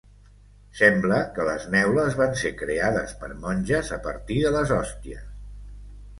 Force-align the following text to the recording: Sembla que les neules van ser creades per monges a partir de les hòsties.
Sembla 0.77 1.19
que 1.35 1.45
les 1.49 1.67
neules 1.75 2.17
van 2.21 2.33
ser 2.45 2.53
creades 2.63 3.15
per 3.25 3.31
monges 3.45 3.93
a 4.01 4.01
partir 4.09 4.41
de 4.49 4.55
les 4.59 4.75
hòsties. 4.81 5.31